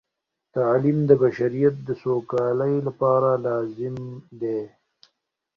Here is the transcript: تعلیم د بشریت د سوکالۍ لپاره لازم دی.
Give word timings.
تعلیم 0.55 0.99
د 1.09 1.11
بشریت 1.23 1.75
د 1.87 1.89
سوکالۍ 2.01 2.75
لپاره 2.87 3.29
لازم 3.47 3.95
دی. 4.41 4.59